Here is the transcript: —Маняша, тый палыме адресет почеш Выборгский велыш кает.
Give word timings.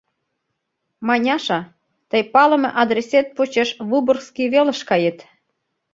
—Маняша, 1.07 1.59
тый 2.09 2.21
палыме 2.33 2.69
адресет 2.81 3.27
почеш 3.35 3.69
Выборгский 3.89 4.47
велыш 4.53 4.81
кает. 4.89 5.17